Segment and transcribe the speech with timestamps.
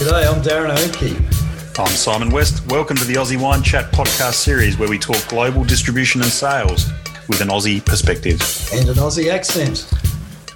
[0.00, 1.14] G'day, I'm Darren Oakey.
[1.78, 2.66] I'm Simon West.
[2.70, 6.88] Welcome to the Aussie Wine Chat podcast series where we talk global distribution and sales
[7.28, 8.40] with an Aussie perspective.
[8.72, 9.86] And an Aussie accent.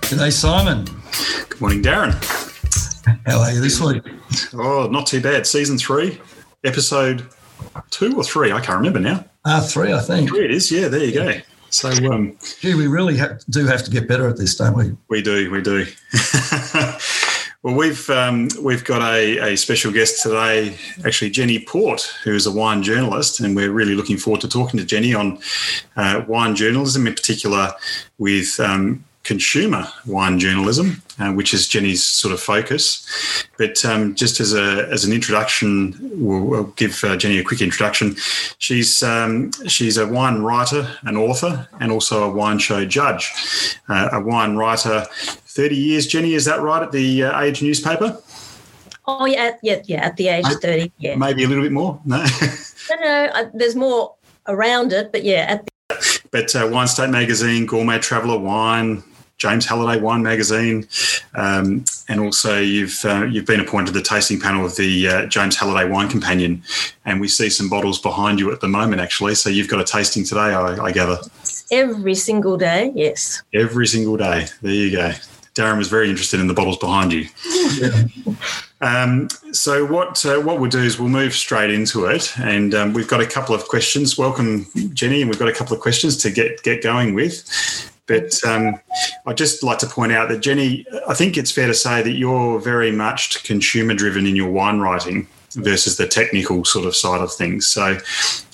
[0.00, 0.86] G'day, Simon.
[1.50, 2.14] Good morning, Darren.
[3.26, 4.02] How are you this week?
[4.54, 5.46] Oh, not too bad.
[5.46, 6.18] Season three,
[6.64, 7.28] episode
[7.90, 9.26] two or three, I can't remember now.
[9.44, 10.30] Ah, three, I think.
[10.30, 11.32] Three it is, yeah, there you go.
[11.68, 14.96] So, um, Gee, we really ha- do have to get better at this, don't we?
[15.08, 15.84] we do, we do.
[17.64, 22.44] well, we've um, we've got a, a special guest today, actually Jeni Port, who is
[22.44, 25.38] a wine journalist, and we're really looking forward to talking to Jeni on
[25.96, 27.72] uh, wine journalism, in particular
[28.18, 33.06] with um, consumer wine journalism, uh, which is Jeni's sort of focus.
[33.58, 37.60] But um, just as a as an introduction, we'll, we'll give uh, Jeni a quick
[37.60, 38.14] introduction.
[38.58, 43.32] She's um, she's a wine writer, an author, and also a wine show judge.
[43.88, 46.06] Uh, a wine writer, thirty years.
[46.06, 46.82] Jeni, is that right?
[46.82, 48.22] At the uh, Age newspaper,
[49.06, 50.04] Oh yeah, yeah, yeah.
[50.04, 51.16] At the age of thirty, yeah.
[51.16, 52.00] maybe a little bit more.
[52.04, 52.24] No.
[52.90, 54.14] No, no, uh, there's more
[54.46, 59.02] around it, but yeah, at the, but uh, Wine State Magazine, Gourmet Traveller Wine,
[59.38, 60.86] James Halliday Wine Magazine,
[61.34, 65.56] um, and also you've uh, you've been appointed the tasting panel of the uh, James
[65.56, 66.62] Halliday Wine Companion,
[67.04, 69.34] and we see some bottles behind you at the moment, actually.
[69.34, 71.18] So you've got a tasting today, I, I gather,
[71.70, 72.92] every single day.
[72.94, 73.42] Yes.
[73.52, 74.46] every single day.
[74.62, 75.12] There you go.
[75.54, 77.26] Darren was very interested in the bottles behind you.
[78.80, 82.92] Um, so what uh, what we'll do is we'll move straight into it, and um,
[82.92, 84.18] we've got a couple of questions.
[84.18, 87.93] Welcome, Jeni, and we've got a couple of questions to get get going with.
[88.06, 88.78] But um,
[89.26, 92.12] I'd just like to point out that Jeni, I think it's fair to say that
[92.12, 97.20] you're very much consumer driven in your wine writing versus the technical sort of side
[97.20, 97.66] of things.
[97.66, 97.98] So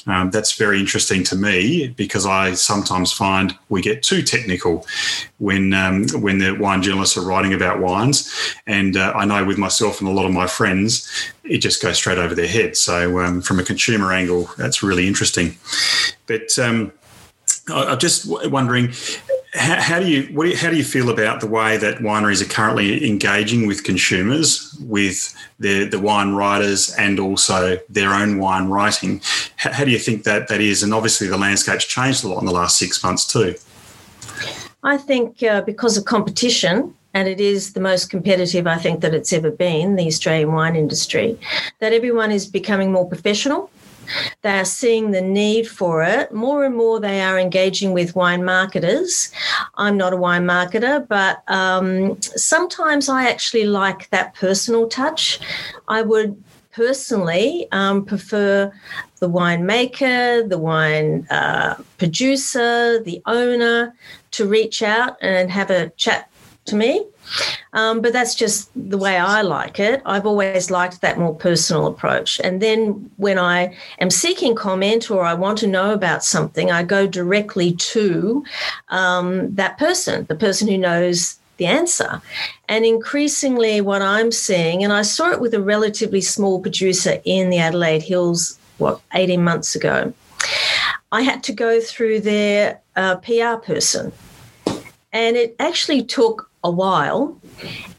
[0.07, 4.87] um, that's very interesting to me because I sometimes find we get too technical
[5.39, 9.59] when um, when the wine journalists are writing about wines, and uh, I know with
[9.59, 11.11] myself and a lot of my friends,
[11.45, 12.77] it just goes straight over their head.
[12.77, 15.57] So um, from a consumer angle, that's really interesting.
[16.27, 16.93] But um,
[17.69, 18.93] I'm just wondering.
[19.53, 22.41] How, do you what do you, how do you feel about the way that wineries
[22.41, 28.69] are currently engaging with consumers, with the the wine writers, and also their own wine
[28.69, 29.21] writing?
[29.57, 30.85] How, how do you think that that is?
[30.85, 33.57] And obviously, the landscape's changed a lot in the last six months too.
[34.85, 39.15] I think uh, because of competition, and it is the most competitive I think that
[39.15, 41.39] it's ever been, the Australian wine industry,
[41.81, 43.71] that everyone is becoming more professional.
[44.43, 46.33] They are seeing the need for it.
[46.33, 49.31] More and more, they are engaging with wine marketers.
[49.77, 55.41] I'm not a wine marketer, but um, sometimes I actually like that personal touch.
[55.89, 58.73] I would personally um, prefer
[59.19, 63.95] the winemaker, the wine uh, producer, the owner
[64.33, 66.30] to reach out and have a chat
[66.67, 67.05] to me.
[67.73, 70.03] Um, but that's just the way I like it.
[70.05, 72.41] I've always liked that more personal approach.
[72.41, 76.83] And then when I am seeking comment or I want to know about something, I
[76.83, 78.45] go directly to
[78.89, 82.21] um, that person, the person who knows the answer.
[82.69, 87.51] And increasingly, what I'm seeing, and I saw it with a relatively small producer in
[87.51, 90.13] the Adelaide Hills, what, 18 months ago,
[91.13, 94.13] I had to go through their uh, PR person.
[95.13, 97.41] And it actually took a while.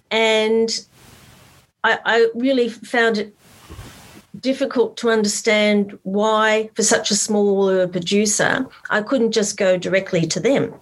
[0.10, 0.70] And
[1.84, 3.36] I, I really found it
[4.40, 10.40] difficult to understand why, for such a small producer, I couldn't just go directly to
[10.40, 10.74] them.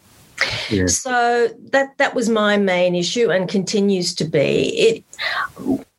[0.70, 0.88] Yeah.
[0.88, 4.70] So that that was my main issue and continues to be.
[4.78, 5.04] It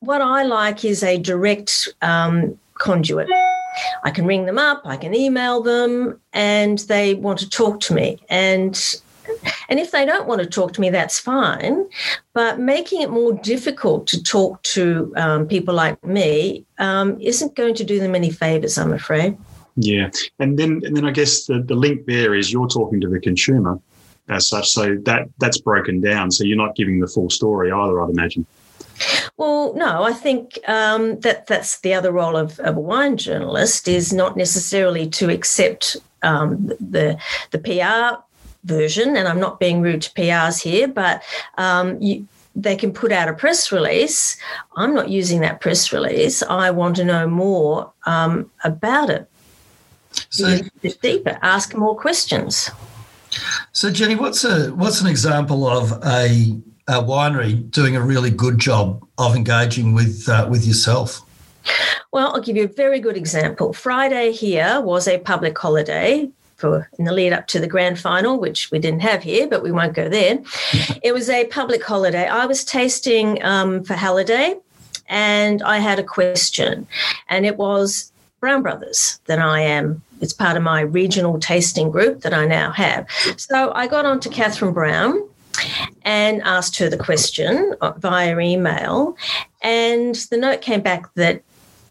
[0.00, 3.28] what I like is a direct um, conduit.
[4.02, 7.94] I can ring them up, I can email them, and they want to talk to
[7.94, 8.18] me.
[8.28, 8.74] And
[9.68, 11.86] and if they don't want to talk to me, that's fine.
[12.32, 17.74] But making it more difficult to talk to um, people like me um, isn't going
[17.74, 19.36] to do them any favors, I'm afraid.
[19.76, 23.08] Yeah, and then and then I guess the, the link there is you're talking to
[23.08, 23.80] the consumer
[24.28, 26.30] as such, so that that's broken down.
[26.30, 28.46] So you're not giving the full story either, I'd imagine.
[29.36, 33.88] Well, no, I think um, that that's the other role of, of a wine journalist
[33.88, 37.18] is not necessarily to accept um, the
[37.50, 38.22] the PR
[38.64, 41.22] version, and I'm not being rude to PRs here, but
[41.58, 44.36] um, you, they can put out a press release.
[44.76, 46.42] I'm not using that press release.
[46.42, 49.28] I want to know more um, about it.
[50.30, 50.58] So,
[51.02, 52.70] deeper, ask more questions.
[53.72, 56.58] so Jeni, what's a what's an example of a,
[56.88, 61.22] a winery doing a really good job of engaging with uh, with yourself?
[62.12, 63.72] Well, I'll give you a very good example.
[63.72, 66.28] Friday here was a public holiday
[66.60, 69.62] for in the lead up to the grand final, which we didn't have here, but
[69.62, 70.38] we won't go there.
[71.02, 72.26] it was a public holiday.
[72.26, 74.56] I was tasting um, for Halliday,
[75.08, 76.86] and I had a question,
[77.28, 80.02] and it was Brown Brothers that I am.
[80.20, 83.06] It's part of my regional tasting group that I now have.
[83.38, 85.26] So I got on to Catherine Brown
[86.02, 89.16] and asked her the question via email.
[89.62, 91.42] And the note came back that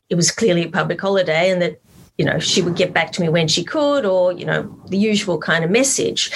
[0.10, 1.80] it was clearly a public holiday and that
[2.20, 4.98] you know she would get back to me when she could or you know the
[4.98, 6.30] usual kind of message.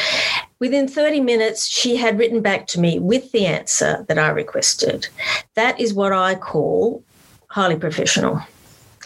[0.60, 5.08] Within 30 minutes she had written back to me with the answer that i requested.
[5.56, 7.04] That is what i call
[7.48, 8.42] highly professional.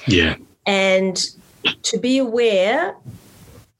[0.06, 0.36] Yeah.
[0.68, 1.18] And
[1.82, 2.96] to be aware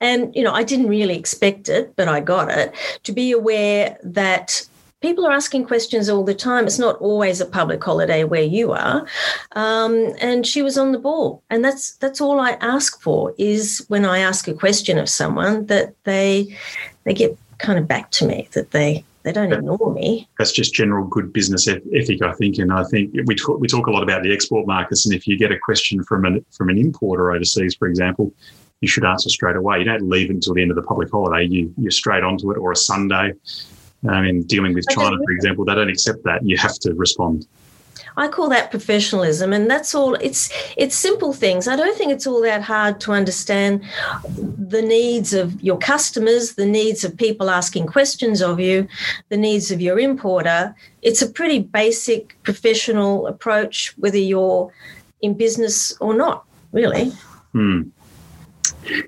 [0.02, 2.74] and you know i didn't really expect it but i got it
[3.04, 4.68] to be aware that
[5.02, 6.66] people are asking questions all the time.
[6.66, 9.06] It's not always a public holiday where you are.
[9.54, 11.44] Um, and she was on the ball.
[11.50, 15.66] And that's that's all I ask for is when I ask a question of someone
[15.68, 16.56] that they
[17.04, 20.28] they get kind of back to me, that they they don't ignore me.
[20.38, 22.60] That's just general good business ethic, I think.
[22.60, 25.06] And I think we talk, we talk a lot about the export markets.
[25.06, 28.34] And if you get a question from an from an importer overseas, for example,
[28.80, 29.80] you should answer straight away.
[29.80, 31.46] You don't leave it until the end of the public holiday.
[31.46, 33.34] You you're straight onto it, or a Sunday.
[34.08, 36.46] I mean, dealing with China, for example, they don't accept that.
[36.46, 37.48] You have to respond.
[38.16, 40.16] I call that professionalism, and that's all.
[40.16, 41.68] It's it's simple things.
[41.68, 43.84] I don't think it's all that hard to understand
[44.36, 48.88] the needs of your customers, the needs of people asking questions of you,
[49.30, 50.76] the needs of your importer.
[51.04, 54.74] It's a pretty basic professional approach, whether you're
[55.22, 56.44] in business or not.
[56.72, 57.12] Really.
[57.52, 57.84] Hmm.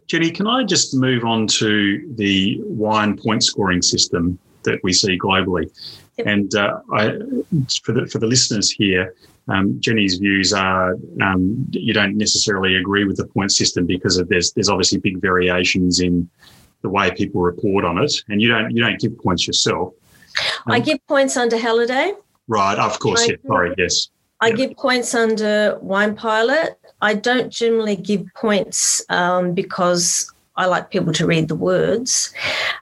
[0.08, 4.38] Jeni, can I just move on to the wine point scoring system?
[4.64, 5.72] That we see globally.
[6.18, 6.28] Yep.
[6.28, 7.12] And uh, I,
[7.84, 9.16] for the for the listeners here,
[9.48, 14.28] um, Jeni's views are um, you don't necessarily agree with the point system because of
[14.30, 16.30] there's there's obviously big variations in
[16.82, 19.94] the way people report on it, and you don't you don't give points yourself.
[20.66, 22.14] Um, I give points under Halliday.
[22.48, 23.22] Right, of course.
[23.22, 24.10] I, yeah, sorry, yes.
[24.42, 26.80] I give points under Wine Pilot.
[27.02, 32.34] I don't generally give points um, because I like people to read the words.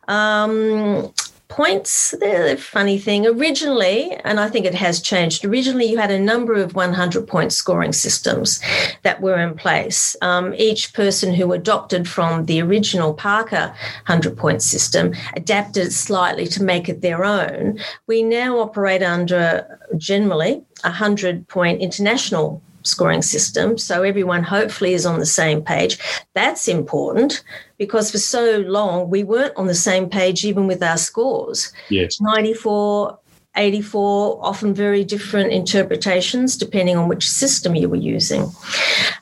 [0.07, 1.13] Um,
[1.47, 6.19] points, the funny thing, originally, and I think it has changed, originally you had a
[6.19, 8.59] number of 100 point scoring systems
[9.03, 10.15] that were in place.
[10.21, 13.73] Um, each person who adopted from the original Parker
[14.07, 17.79] 100 point system adapted slightly to make it their own.
[18.07, 23.77] We now operate under generally a 100 point international scoring system.
[23.77, 25.99] So everyone hopefully is on the same page.
[26.33, 27.43] That's important
[27.77, 31.71] because for so long we weren't on the same page even with our scores.
[31.89, 32.19] Yes.
[32.21, 33.17] 94,
[33.55, 38.49] 84, often very different interpretations depending on which system you were using.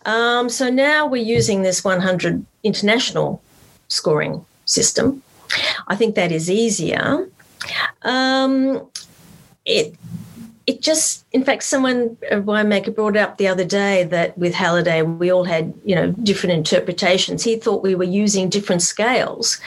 [0.05, 3.41] Um, so now we're using this 100 international
[3.87, 5.21] scoring system.
[5.87, 7.29] I think that is easier.
[8.03, 8.87] Um,
[9.65, 9.95] it
[10.67, 15.01] it just, in fact, someone, a winemaker brought up the other day that with Halliday,
[15.03, 17.43] we all had, you know, different interpretations.
[17.43, 19.59] He thought we were using different scales.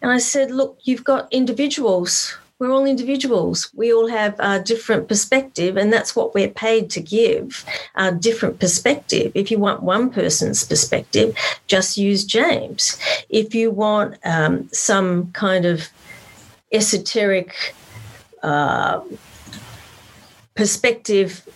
[0.00, 2.36] And I said, look, you've got individuals.
[2.58, 3.70] We're all individuals.
[3.74, 7.64] We all have a different perspective, and that's what we're paid to give
[7.96, 9.32] a different perspective.
[9.34, 11.36] If you want one person's perspective,
[11.66, 12.96] just use James.
[13.28, 15.88] If you want um, some kind of
[16.70, 17.74] esoteric,
[18.44, 19.00] uh,
[20.54, 21.46] perspective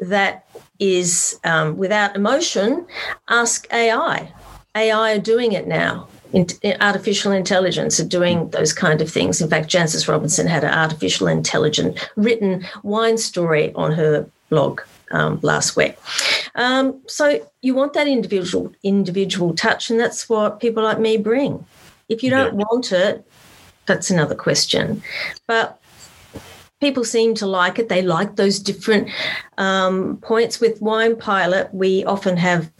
[0.00, 0.46] that
[0.78, 2.86] is um, without emotion,
[3.28, 4.32] ask AI.
[4.74, 6.08] AI are doing it now.
[6.32, 6.46] In,
[6.80, 9.40] artificial intelligence are doing those kind of things.
[9.40, 14.80] In fact, Jancis Robinson had an artificial intelligent written wine story on her blog
[15.12, 15.96] um, last week.
[16.56, 21.64] Um, so you want that individual individual touch, and that's what people like me bring.
[22.08, 22.64] If you don't yeah.
[22.68, 23.24] want it,
[23.86, 25.02] that's another question.
[25.46, 25.78] But
[26.84, 27.88] people seem to like it.
[27.88, 29.08] They like those different
[29.56, 30.60] um, points.
[30.60, 32.70] With Wine Pilot, we often have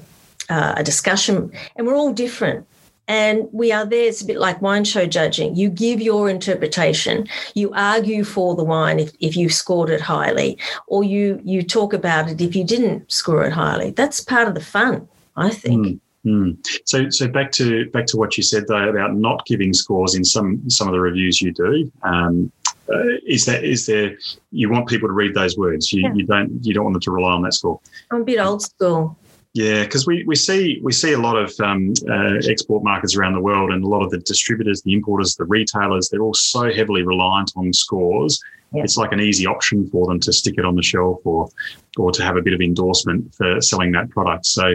[0.51, 2.67] uh, a discussion, and we're all different.
[3.07, 5.57] And we are there, it's a bit like wine show judging.
[5.57, 10.59] You give your interpretation, you argue for the wine if, if you scored it highly,
[10.87, 13.91] or you you talk about it if you didn't score it highly.
[13.91, 15.07] That's part of the fun,
[15.37, 16.01] I think.
[16.25, 16.57] Mm.
[16.87, 20.25] So, so back to back to what you said though about not giving scores in
[20.25, 21.93] some some of the reviews you do.
[22.03, 22.51] Um,
[22.93, 24.17] uh, is that is there
[24.51, 25.93] you want people to read those words.
[25.93, 26.15] You, yeah.
[26.15, 28.63] you don't you don't want them to rely on that score i'm a bit old
[28.63, 29.17] school.
[29.55, 33.35] Yeah because we, we see we see a lot of um, uh, export markets around
[33.35, 36.73] the world and a lot of the distributors the importers the retailers they're all so
[36.73, 38.41] heavily reliant on scores.
[38.73, 38.83] Yeah.
[38.83, 41.49] it's like an easy option for them to stick it on the shelf or
[41.97, 44.47] or to have a bit of endorsement for selling that product.
[44.47, 44.75] So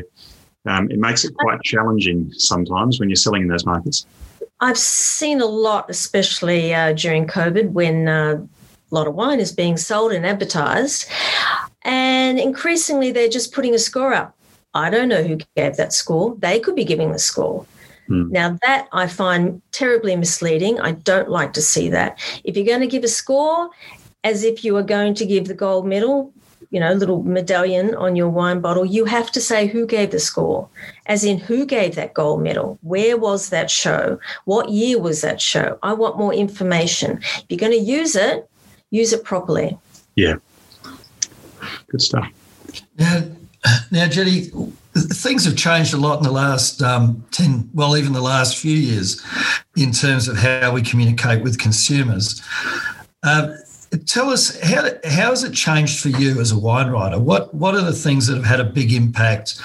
[0.66, 4.06] um, it makes it quite challenging sometimes when you're selling in those markets
[4.62, 8.46] I've seen a lot, especially uh, during COVID when uh,
[8.92, 11.06] a lot of wine is being sold and advertised.
[11.84, 14.36] And increasingly, they're just putting a score up.
[14.74, 16.36] I don't know who gave that score.
[16.38, 17.66] They could be giving the score.
[18.10, 18.32] Mm.
[18.32, 20.80] Now, that I find terribly misleading.
[20.80, 22.20] I don't like to see that.
[22.44, 23.70] If you're going to give a score
[24.24, 26.34] as if you are going to give the gold medal,
[26.72, 30.20] you know, little medallion on your wine bottle, you have to say who gave the
[30.20, 30.70] score,
[31.08, 35.42] as in who gave that gold medal, where was that show, what year was that
[35.42, 35.80] show.
[35.82, 37.20] I want more information.
[37.24, 38.50] If you're going to use it,
[38.92, 39.78] use it properly.
[40.16, 40.36] Yeah.
[41.88, 42.30] Good stuff.
[42.98, 43.24] Now,
[43.92, 48.22] now, Jeni, things have changed a lot in the last um, 10, well, even the
[48.22, 49.22] last few years
[49.76, 52.42] in terms of how we communicate with consumers.
[53.24, 53.58] Um,
[54.06, 57.20] tell us how how has it changed for you as a wine writer?
[57.20, 59.60] What what are the things that have had a big impact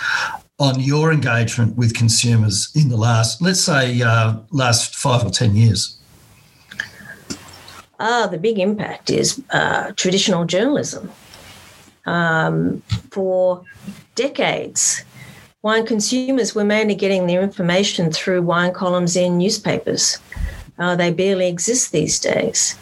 [0.58, 5.56] on your engagement with consumers in the last, let's say, uh, last five or ten
[5.56, 5.98] years?
[8.00, 11.10] Ah, the big impact is uh, traditional journalism.
[12.06, 13.64] Um, for
[14.14, 15.04] decades,
[15.62, 20.18] wine consumers were mainly getting their information through wine columns in newspapers.
[20.78, 22.76] Uh, they barely exist these days.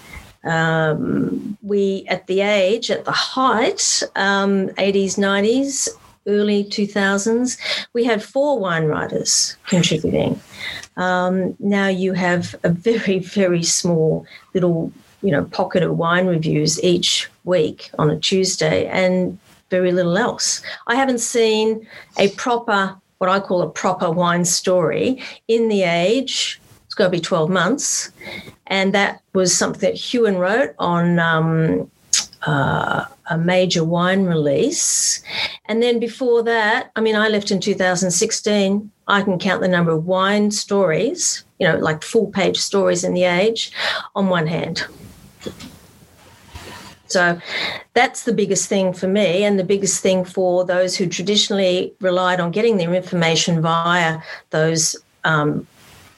[0.45, 5.89] Um, we, at the age, at the height, um, 80s, 90s,
[6.27, 7.59] early 2000s,
[7.93, 10.41] we had four wine writers contributing.
[10.97, 16.83] Um, now you have a very, very small little, you know, pocket of wine reviews
[16.83, 19.39] each week on a Tuesday and
[19.71, 20.63] very little else.
[20.87, 21.87] I haven't seen
[22.19, 26.61] a proper, what I call a proper wine story in the age
[26.93, 28.11] it's got to be 12 months.
[28.67, 31.91] And that was something that Huon wrote on um,
[32.47, 35.23] uh, a major wine release.
[35.65, 38.91] And then before that, I mean, I left in 2016.
[39.09, 43.15] I can count the number of wine stories, you know, like full page stories in
[43.15, 43.73] the age
[44.15, 44.85] on one hand.
[47.07, 47.41] So
[47.95, 52.39] that's the biggest thing for me, and the biggest thing for those who traditionally relied
[52.39, 54.21] on getting their information via
[54.51, 54.95] those
[55.25, 55.67] um,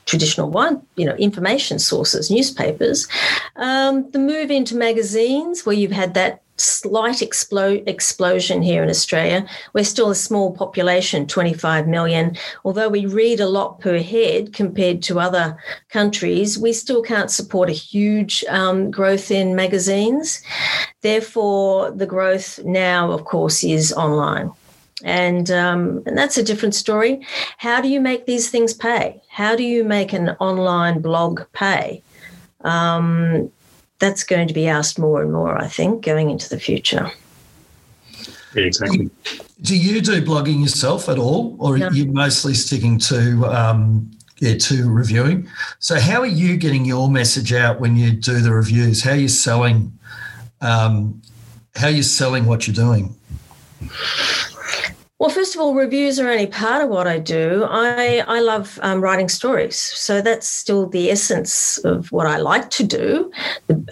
[0.07, 3.09] traditional one, you know, information sources, newspapers.
[3.57, 9.47] Um, the move into magazines, where you've had that slight explo- explosion here in Australia.
[9.73, 12.37] We're still a small population, 25 million.
[12.65, 15.59] Although we read a lot per head compared to other
[15.89, 20.43] countries, we still can't support a huge um, growth in magazines.
[21.03, 24.53] Therefore, the growth now, of course, is online
[25.05, 27.25] and um, and that's a different story.
[27.59, 29.23] How do you make these things pay?
[29.29, 32.03] How do you make an online blog pay?
[32.63, 33.53] Um,
[33.99, 37.11] that's going to be asked more and more, I think, going into the future.
[38.55, 39.11] Yeah, exactly.
[39.63, 41.89] Do you do blogging yourself at all, or no.
[41.89, 45.49] are you mostly sticking to um, yeah, to reviewing?
[45.81, 49.03] So, how are you getting your message out when you do the reviews?
[49.03, 49.97] How are you selling?
[50.61, 51.21] Um,
[51.75, 53.15] how are you selling what you're doing?
[55.21, 57.65] Well, first of all, reviews are only part of what I do.
[57.71, 59.79] I, I love um, writing stories.
[59.79, 63.31] So that's still the essence of what I like to do.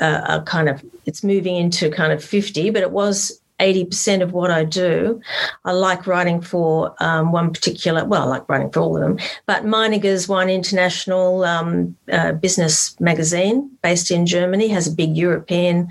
[0.01, 4.51] Uh, kind of, it's moving into kind of 50, but it was 80% of what
[4.51, 5.21] I do.
[5.65, 9.19] I like writing for um, one particular, well, I like writing for all of them,
[9.47, 15.89] but Meininger's Wine International um, uh, business magazine based in Germany has a big European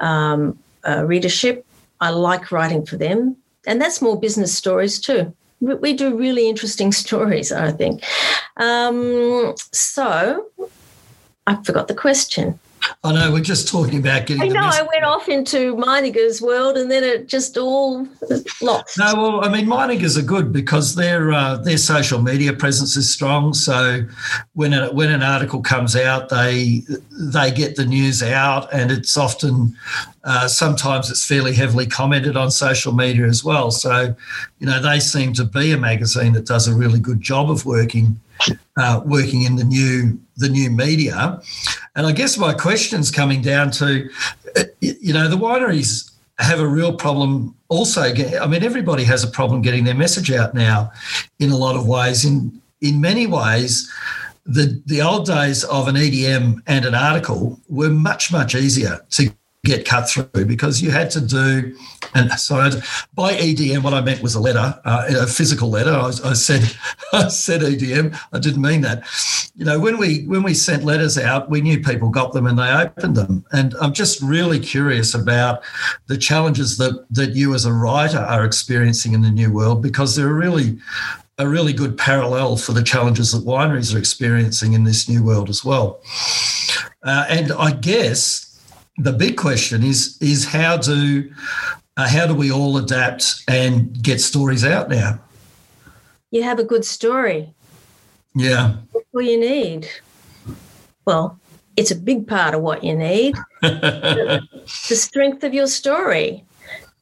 [0.00, 1.64] um, uh, readership.
[2.02, 5.34] I like writing for them and that's more business stories too.
[5.60, 8.02] We do really interesting stories, I think.
[8.56, 10.46] Um, so
[11.46, 12.58] I forgot the question.
[13.02, 14.42] I know we're just talking about getting.
[14.42, 18.08] I know I went off into Meininger's world, and then it just all
[18.62, 18.98] lost.
[18.98, 23.12] No, well, I mean Meiningers are good because their uh, their social media presence is
[23.12, 23.52] strong.
[23.54, 24.04] So
[24.54, 29.16] when a, when an article comes out, they they get the news out, and it's
[29.16, 29.76] often
[30.24, 33.70] uh, sometimes it's fairly heavily commented on social media as well.
[33.70, 34.14] So
[34.58, 37.66] you know they seem to be a magazine that does a really good job of
[37.66, 38.18] working
[38.76, 41.40] uh, working in the new the new media.
[41.94, 44.10] And I guess my question's coming down to,
[44.56, 48.02] uh, you know, the wineries have a real problem also.
[48.02, 50.90] I mean, everybody has a problem getting their message out now
[51.38, 52.24] in a lot of ways.
[52.24, 53.90] In in many ways,
[54.44, 59.32] the the old days of an EDM and an article were much much easier to
[59.64, 61.74] get cut through because you had to do
[62.14, 62.56] and so
[63.14, 65.90] by EDM what I meant was a letter uh, a physical letter.
[65.90, 66.62] I, I, said
[67.12, 69.04] I said EDM I didn't mean that.
[69.56, 72.58] You know when we when we sent letters out we knew people got them and
[72.58, 73.44] they opened them.
[73.52, 75.62] And I'm just really curious about
[76.06, 80.14] the challenges that that you as a writer are experiencing in the new world because
[80.14, 80.78] they're really
[81.38, 85.48] a really good parallel for the challenges that wineries are experiencing in this new world
[85.48, 86.00] as well.
[87.02, 88.43] Uh, and I guess
[88.96, 91.30] the big question is is how do
[91.96, 95.20] uh, how do we all adapt and get stories out now?
[96.30, 97.54] You have a good story.
[98.34, 98.76] Yeah.
[98.92, 99.88] That's all you need.
[101.04, 101.38] Well,
[101.76, 103.36] it's a big part of what you need.
[103.62, 106.44] the strength of your story.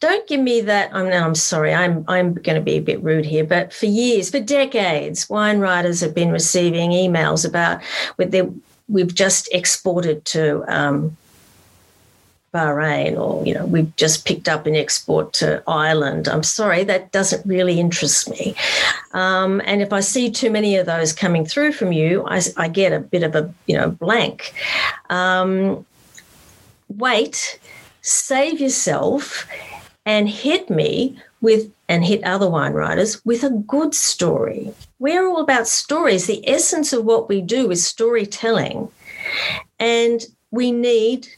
[0.01, 0.93] Don't give me that.
[0.93, 1.73] I'm I'm sorry.
[1.73, 5.61] I'm I'm going to be a bit rude here, but for years, for decades, wine
[5.61, 7.81] writers have been receiving emails about
[8.17, 8.49] with their
[8.89, 11.17] we've just exported to um,
[12.53, 16.29] Bahrain or, you know, we've just picked up an export to Ireland.
[16.29, 18.55] I'm sorry, that doesn't really interest me.
[19.13, 22.69] Um, and if I see too many of those coming through from you, I, I
[22.69, 24.53] get a bit of a, you know, blank.
[25.09, 25.87] Um,
[26.89, 27.59] wait,
[28.03, 29.49] save yourself
[30.05, 34.73] and hit me with and hit other wine writers with a good story.
[34.99, 36.27] We're all about stories.
[36.27, 38.89] The essence of what we do is storytelling.
[39.79, 41.29] And we need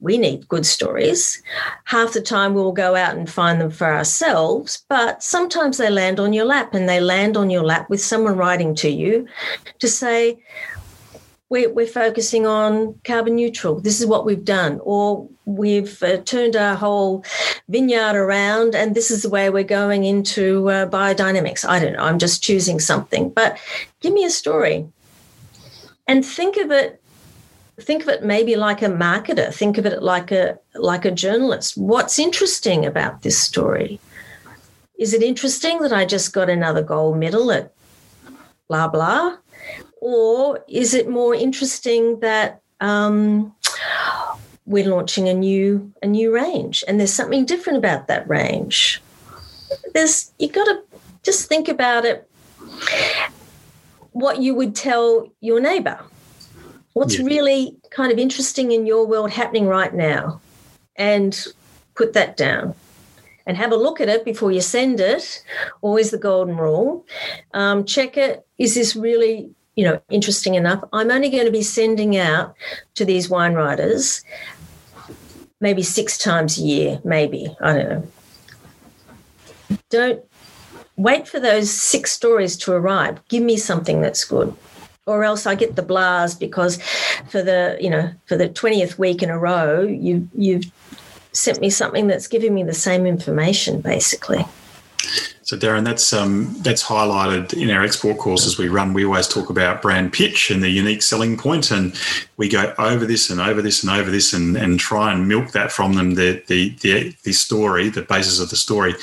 [0.00, 1.42] we need good stories.
[1.84, 6.18] Half the time we'll go out and find them for ourselves, but sometimes they land
[6.18, 9.26] on your lap and they land on your lap with someone writing to you
[9.78, 10.42] to say,
[11.52, 13.78] we're, we're focusing on carbon neutral.
[13.78, 14.80] This is what we've done.
[14.82, 17.24] Or we've uh, turned our whole
[17.68, 21.68] vineyard around and this is the way we're going into uh, biodynamics.
[21.68, 22.04] I don't know.
[22.04, 23.28] I'm just choosing something.
[23.28, 23.58] But
[24.00, 24.86] give me a story
[26.06, 27.01] and think of it
[27.82, 29.52] think of it maybe like a marketer.
[29.52, 31.76] Think of it like a like a journalist.
[31.76, 34.00] What's interesting about this story?
[34.98, 37.72] Is it interesting that i just got another gold medal at
[38.68, 39.36] blah blah?
[40.00, 43.54] Or is it more interesting that um,
[44.66, 49.02] we're launching a new a new range and there's something different about that range?
[49.94, 50.82] There's you got to
[51.22, 52.28] just think about it.
[54.12, 55.98] What you would tell your neighbor
[56.92, 57.26] what's yeah.
[57.26, 60.40] really kind of interesting in your world happening right now?
[60.96, 61.46] And
[61.94, 62.74] put that down
[63.46, 65.42] and have a look at it before you send it
[65.80, 67.04] always the golden rule.
[67.54, 68.46] Um, check it.
[68.58, 70.84] Is this really you know interesting enough?
[70.92, 72.54] I'm only going to be sending out
[72.94, 74.22] to these wine writers
[75.60, 78.08] maybe six times a year maybe i don't know.
[79.90, 80.24] Don't
[80.96, 83.26] wait for those six stories to arrive.
[83.28, 84.54] Give me something that's good
[85.06, 86.80] or else I get the blast because
[87.28, 90.70] for the you know for the twentieth week in a row you you've
[91.32, 94.44] sent me something that's giving me the same information basically.
[95.52, 98.94] So, Darren, that's um, that's highlighted in our export courses we run.
[98.94, 101.94] We always talk about brand pitch and the unique selling point, and
[102.38, 105.50] we go over this and over this and over this, and, and try and milk
[105.50, 108.94] that from them the, the the the story, the basis of the story.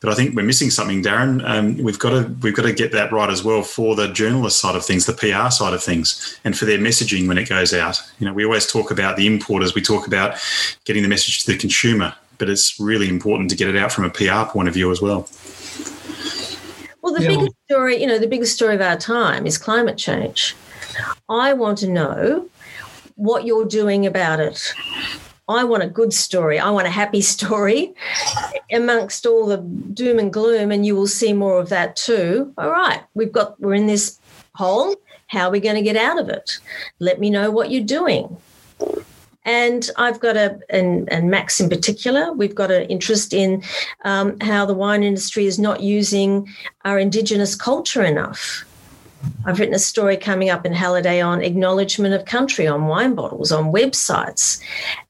[0.00, 1.46] But I think we're missing something, Darren.
[1.46, 4.58] Um, we've got to we've got to get that right as well for the journalist
[4.58, 7.74] side of things, the PR side of things, and for their messaging when it goes
[7.74, 8.00] out.
[8.18, 9.74] You know, we always talk about the importers.
[9.74, 10.38] We talk about
[10.86, 14.06] getting the message to the consumer, but it's really important to get it out from
[14.06, 15.28] a PR point of view as well.
[17.02, 17.28] Well, the yeah.
[17.28, 20.54] biggest story, you know, the biggest story of our time is climate change.
[21.28, 22.48] I want to know
[23.16, 24.72] what you're doing about it.
[25.48, 26.58] I want a good story.
[26.58, 27.94] I want a happy story
[28.72, 32.52] amongst all the doom and gloom, and you will see more of that too.
[32.56, 34.18] All right, we've got we're in this
[34.54, 34.94] hole.
[35.26, 36.58] How are we going to get out of it?
[36.98, 38.36] Let me know what you're doing.
[39.44, 43.62] And I've got a, and, and Max in particular, we've got an interest in
[44.04, 46.48] um, how the wine industry is not using
[46.84, 48.64] our Indigenous culture enough.
[49.44, 53.52] I've written a story coming up in Halliday on acknowledgement of country on wine bottles,
[53.52, 54.60] on websites,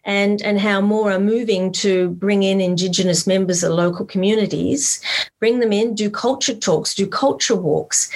[0.04, 5.00] and, and how more are moving to bring in Indigenous members of local communities,
[5.38, 8.10] bring them in, do culture talks, do culture walks,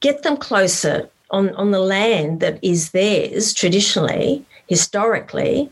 [0.00, 5.70] get them closer on, on the land that is theirs traditionally, historically,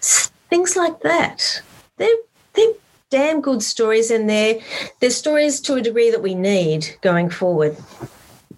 [0.00, 1.62] things like that.
[1.96, 2.16] They're,
[2.54, 2.72] they're
[3.10, 4.60] damn good stories, and they're,
[5.00, 7.76] they're stories to a degree that we need going forward.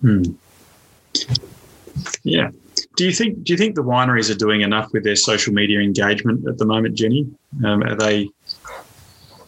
[0.01, 0.23] Hmm.
[2.23, 2.51] Yeah.
[2.97, 5.81] Do you think do you think the wineries are doing enough with their social media
[5.81, 7.31] engagement at the moment, Jeni?
[7.64, 8.29] Um, are they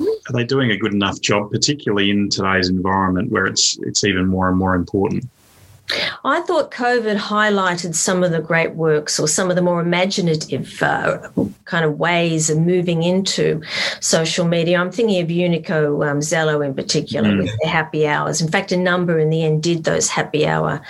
[0.01, 4.27] are they doing a good enough job, particularly in today's environment where it's it's even
[4.27, 5.29] more and more important?
[6.25, 10.83] I thought COVID highlighted some of the great works or some of the more imaginative
[10.83, 11.29] uh,
[11.65, 13.63] kind of ways of moving into
[14.01, 14.79] social media.
[14.79, 17.43] I'm thinking of Unico um, Zelo in particular mm.
[17.43, 18.41] with their happy hours.
[18.41, 20.83] In fact, a number in the end did those happy hour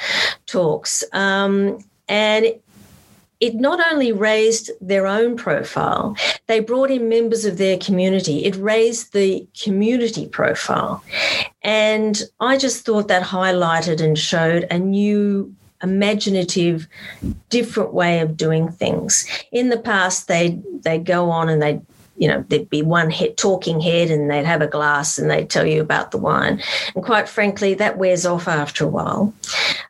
[0.46, 1.04] talks.
[1.12, 2.46] Um, and
[3.40, 8.44] it not only raised their own profile, they brought in members of their community.
[8.44, 11.02] It raised the community profile.
[11.62, 16.88] And I just thought that highlighted and showed a new imaginative
[17.50, 21.80] different way of doing things in the past they they go on and they
[22.18, 25.50] you know, there'd be one head, talking head and they'd have a glass and they'd
[25.50, 26.60] tell you about the wine.
[26.94, 29.32] And quite frankly, that wears off after a while.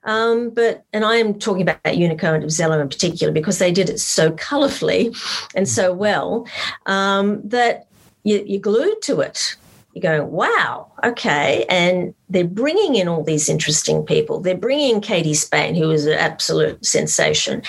[0.05, 3.91] Um, but, and I am talking about Unico and Vizela in particular because they did
[3.91, 5.14] it so colourfully
[5.55, 6.47] and so well
[6.87, 7.87] um, that
[8.25, 9.57] you, you're glued to it
[9.95, 11.64] you're going, wow, okay.
[11.69, 14.41] And they're bringing in all these interesting people.
[14.41, 17.62] They're bringing Katie Spain, who is an absolute sensation.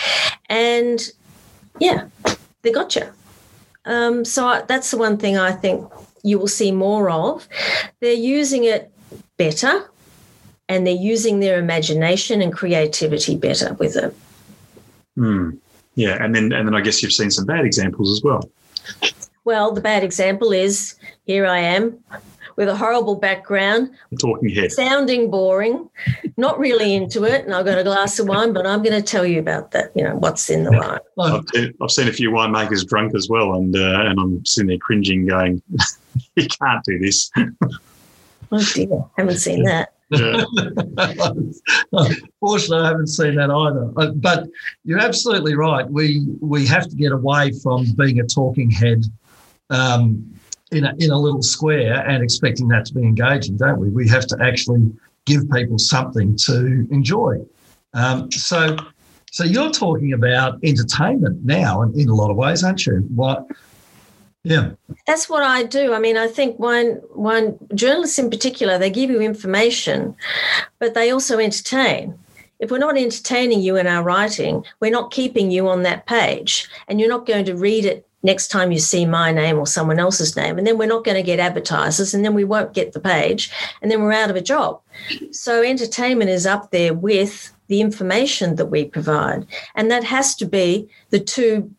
[0.48, 1.02] And
[1.80, 2.08] yeah,
[2.62, 3.10] they got you.
[3.90, 5.92] Um, so I, that's the one thing I think
[6.24, 7.48] you will see more of.
[8.00, 8.92] They're using it
[9.38, 9.90] better
[10.70, 14.16] and they're using their imagination and creativity better with it.
[15.16, 15.52] Hmm.
[15.96, 18.50] Yeah, and then and then I guess you've seen some bad examples as well.
[19.44, 21.98] Well, the bad example is here I am
[22.60, 25.90] with a horrible background, talking head, sounding boring,
[26.36, 29.02] not really into it, and I've got a glass of wine, but I'm going to
[29.02, 29.94] tell you about that.
[29.96, 31.00] You know what's in the wine.
[31.18, 34.68] I've, seen, I've seen a few winemakers drunk as well, and uh, and I'm sitting
[34.68, 35.62] there cringing, going,
[36.36, 37.32] "You can't do this."
[38.52, 39.94] oh dear, haven't seen that.
[40.10, 40.44] Yeah.
[42.42, 43.90] Fortunately, I haven't seen that either.
[43.96, 44.50] Uh, but
[44.84, 45.90] you're absolutely right.
[45.90, 49.06] We we have to get away from being a talking head
[49.70, 50.30] um,
[50.72, 53.90] in a, in a little square and expecting that to be engaging, don't we?
[53.90, 54.92] We have to actually
[55.26, 57.44] give people something to enjoy.
[57.94, 58.78] Um, so,
[59.32, 62.98] so you're talking about entertainment now, in, in a lot of ways, aren't you?
[63.16, 63.48] What?
[64.44, 64.72] Yeah,
[65.06, 65.94] that's what I do.
[65.94, 70.16] I mean, I think one one journalists in particular they give you information,
[70.80, 72.18] but they also entertain.
[72.60, 76.70] If we're not entertaining you in our writing, we're not keeping you on that page,
[76.88, 80.00] and you're not going to read it next time you see my name or someone
[80.00, 80.58] else's name.
[80.58, 83.52] And then we're not going to get advertisers and then we won't get the page
[83.82, 84.82] and then we're out of a job.
[85.32, 89.46] So entertainment is up there with the information that we provide.
[89.76, 91.74] And that has to be the two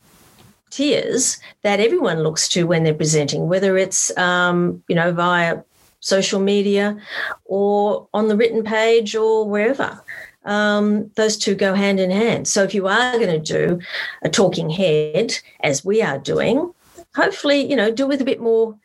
[0.71, 5.63] tiers that everyone looks to when they're presenting, whether it's, um, you know, via
[5.99, 6.97] social media
[7.45, 10.03] or on the written page or wherever
[10.45, 12.49] um, those two go hand in hand.
[12.49, 13.81] So if you are going to do
[14.23, 16.73] a talking head, as we are doing,
[17.15, 18.77] hopefully, you know, do with a bit more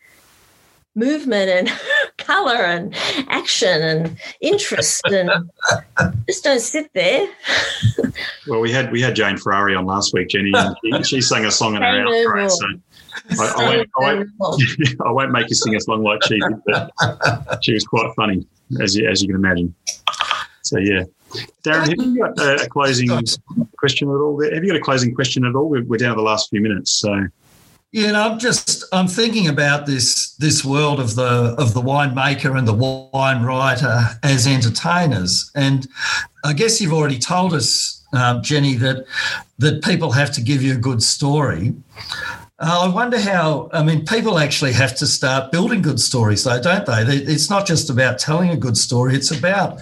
[0.96, 1.72] movement and
[2.18, 2.96] color and
[3.28, 5.30] action and interest and
[6.28, 7.28] just don't sit there.
[8.48, 10.52] well, we had we had Jane Ferrari on last week, Jeni,
[10.84, 12.50] and she, she sang a song in our outro.
[12.50, 12.68] So
[13.40, 14.30] I, I, won't, I, won't,
[15.06, 18.46] I, won't, make you sing a song like she did, but she was quite funny,
[18.82, 19.74] as you, as you can imagine.
[20.64, 21.04] So yeah.
[21.64, 23.10] Darren, have you got a, a closing
[23.78, 24.42] question at all?
[24.42, 25.70] Have you got a closing question at all?
[25.70, 27.28] We're, we're down to the last few minutes, so.
[27.92, 32.58] Yeah, and I'm just I'm thinking about this this world of the of the winemaker
[32.58, 35.88] and the wine writer as entertainers, and
[36.44, 39.06] I guess you've already told us, um, Jeni, that
[39.60, 41.74] that people have to give you a good story.
[42.60, 43.70] Uh, I wonder how.
[43.72, 47.04] I mean, people actually have to start building good stories, though, don't they?
[47.04, 49.16] It's not just about telling a good story.
[49.16, 49.80] It's about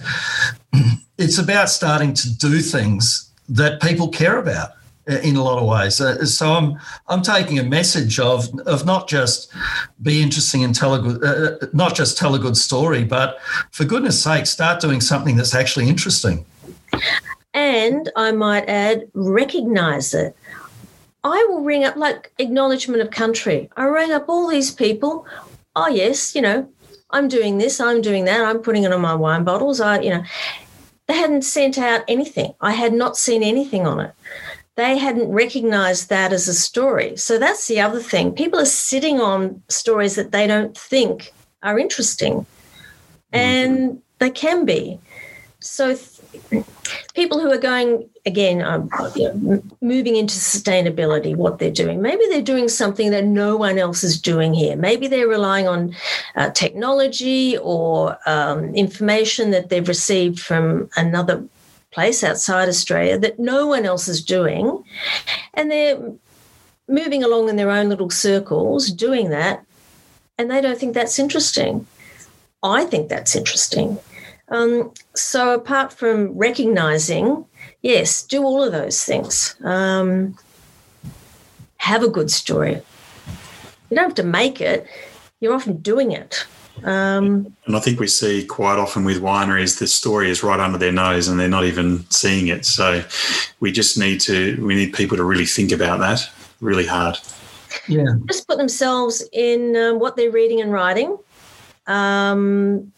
[1.18, 4.70] it's about starting to do things that people care about
[5.06, 6.00] in a lot of ways.
[6.00, 9.52] Uh, so I'm I'm taking a message of of not just
[10.02, 13.38] be interesting and tell a good, uh, uh, not just tell a good story, but
[13.70, 16.44] for goodness sake, start doing something that's actually interesting.
[17.52, 20.36] And I might add, recognize it.
[21.22, 23.70] I will ring up like acknowledgement of country.
[23.76, 25.26] I ring up all these people.
[25.76, 26.68] Oh yes, you know,
[27.10, 29.80] I'm doing this, I'm doing that, I'm putting it on my wine bottles.
[29.80, 30.24] I, you know,
[31.06, 32.54] they hadn't sent out anything.
[32.60, 34.12] I had not seen anything on it.
[34.76, 37.16] They hadn't recognized that as a story.
[37.16, 38.32] So that's the other thing.
[38.32, 43.36] People are sitting on stories that they don't think are interesting, mm-hmm.
[43.36, 44.98] and they can be.
[45.60, 45.94] So
[47.14, 52.02] people who are going again um, you know, moving into sustainability what they're doing.
[52.02, 54.76] Maybe they're doing something that no one else is doing here.
[54.76, 55.94] Maybe they're relying on
[56.36, 61.44] uh, technology or um, information that they've received from another
[61.90, 64.82] place outside australia that no one else is doing.
[65.54, 66.12] And they're
[66.88, 69.64] moving along in their own little circles doing that
[70.36, 71.86] and they don't think that's interesting.
[72.62, 73.98] I think that's interesting
[74.54, 77.44] um, so, apart from recognizing,
[77.82, 79.56] yes, do all of those things.
[79.64, 80.36] Um,
[81.78, 82.80] have a good story.
[83.90, 84.86] You don't have to make it,
[85.40, 86.46] you're often doing it.
[86.82, 90.78] Um, and I think we see quite often with wineries, the story is right under
[90.78, 92.64] their nose and they're not even seeing it.
[92.64, 93.04] So,
[93.60, 96.28] we just need to, we need people to really think about that
[96.60, 97.18] really hard.
[97.88, 98.06] Yeah.
[98.26, 101.18] Just put themselves in um, what they're reading and writing.
[101.86, 102.92] Um,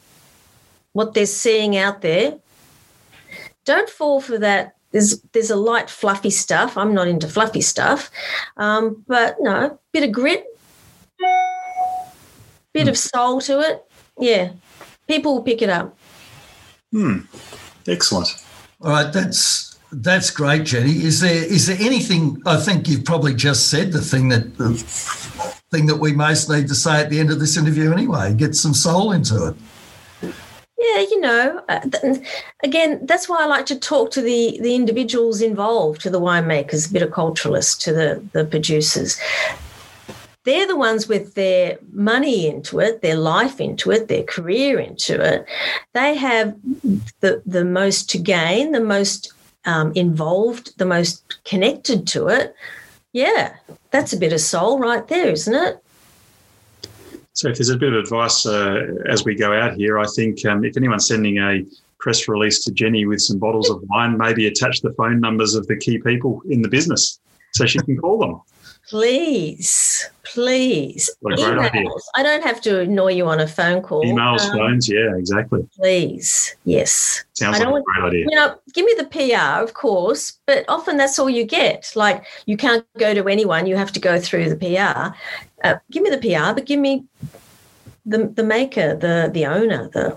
[0.97, 2.39] what they're seeing out there.
[3.67, 4.77] Don't fall for that.
[4.93, 6.79] There's there's a light fluffy stuff.
[6.79, 8.11] I'm not into fluffy stuff,
[8.57, 10.47] um, but no, bit of grit,
[12.73, 13.85] Bit of soul to it.
[14.19, 14.53] Yeah.
[15.07, 15.97] People will pick it up.
[16.93, 17.21] Hmm.
[17.87, 18.29] Excellent.
[18.81, 21.03] All right, that's that's great, Jeni.
[21.03, 22.41] Is there is there anything?
[22.47, 24.75] I think you've probably just said the thing that the
[25.71, 28.33] thing that we most need to say at the end of this interview, anyway.
[28.33, 29.57] Get some soul into it.
[30.87, 31.81] Yeah, you know, uh,
[32.63, 36.89] again, that's why I like to talk to the the individuals involved, to the winemakers,
[36.89, 39.19] viticulturalists, to the the producers.
[40.45, 45.21] They're the ones with their money into it, their life into it, their career into
[45.21, 45.45] it.
[45.93, 46.55] They have
[47.21, 49.33] the the most to gain, the most
[49.65, 52.55] um, involved, the most connected to it.
[53.13, 53.57] Yeah,
[53.91, 55.83] that's a bit of soul right there, isn't it?
[57.37, 60.43] So, if there's a bit of advice uh, as we go out here, I think
[60.47, 61.67] um, if anyone's sending a
[61.99, 65.67] press release to Jeni with some bottles of wine, maybe attach the phone numbers of
[65.67, 67.21] the key people in the business
[67.53, 68.41] so she can call them.
[68.89, 71.11] Please, please.
[71.21, 71.91] What a great idea.
[72.15, 74.05] I don't have to annoy you on a phone call.
[74.05, 75.67] Emails, Um, phones, yeah, exactly.
[75.77, 77.25] Please, yes.
[77.33, 78.27] Sounds I like a want- great idea.
[78.31, 81.91] You know, give me the PR, of course, but often that's all you get.
[81.97, 85.15] Like you can't go to anyone; you have to go through the PR.
[85.67, 87.05] Uh, give me the PR, but give me
[88.05, 90.17] the the maker, the the owner, the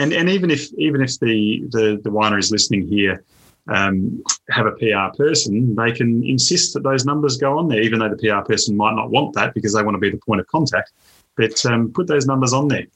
[0.00, 3.22] And and even if even if the the, the wineries listening here
[3.68, 7.98] um, have a PR person, they can insist that those numbers go on there, even
[7.98, 10.40] though the PR person might not want that because they want to be the point
[10.40, 10.92] of contact.
[11.36, 12.86] But um, put those numbers on there.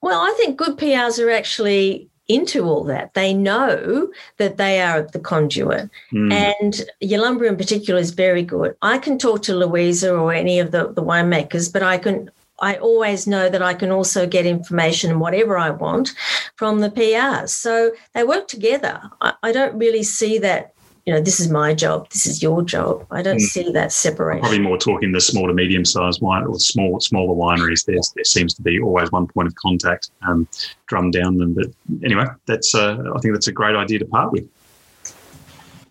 [0.00, 3.14] Well, I think good PRs are actually into all that.
[3.14, 5.90] They know that they are the conduit.
[6.12, 6.32] Mm.
[6.32, 8.76] And Yalumba in particular is very good.
[8.82, 12.76] I can talk to Louisa or any of the, the winemakers, but I can I
[12.76, 16.12] always know that I can also get information and whatever I want
[16.56, 17.46] from the PR.
[17.46, 19.00] So they work together.
[19.20, 20.72] I, I don't really see that,
[21.06, 23.06] you know, this is my job, this is your job.
[23.10, 23.40] I don't Mm.
[23.40, 24.40] see that separation.
[24.40, 27.84] Probably more talking the small to medium sized wine or small smaller wineries.
[27.84, 30.48] There, there seems to be always one point of contact um,
[30.86, 31.54] drummed down them.
[31.54, 31.66] But
[32.04, 34.46] anyway, that's uh, I think that's a great idea to part with.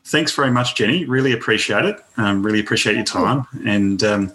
[0.08, 1.04] Thanks very much, Jeni.
[1.06, 2.00] Really appreciate it.
[2.15, 4.32] Um, really appreciate your time, and um,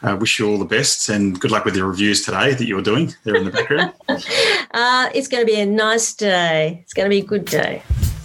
[0.00, 1.08] uh, wish you all the best.
[1.08, 3.92] And good luck with your reviews today that you're doing there in the background.
[4.70, 6.80] Uh, it's going to be a nice day.
[6.82, 7.82] It's going to be a good day.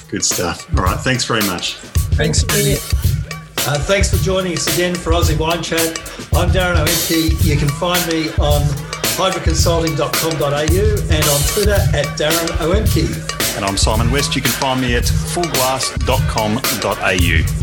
[0.10, 0.70] good stuff.
[0.78, 1.00] All right.
[1.00, 1.76] Thanks very much.
[2.16, 2.76] Thanks, Jeni.
[3.66, 5.98] Uh, thanks for joining us again for Aussie Wine Chat.
[6.34, 7.44] I'm Darren Oemke.
[7.44, 8.62] You can find me on
[9.16, 13.33] hydroconsulting.com.au and on Twitter at Darren Oemke.
[13.56, 14.36] And I'm Simon West.
[14.36, 17.63] You can find me at fullglass.com.au.